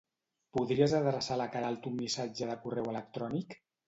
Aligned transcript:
Podries 0.57 0.95
adreçar 0.99 1.35
a 1.35 1.37
la 1.41 1.45
Queralt 1.55 1.85
un 1.89 1.99
missatge 1.99 2.47
de 2.53 2.57
correu 2.65 2.89
electrònic? 2.95 3.55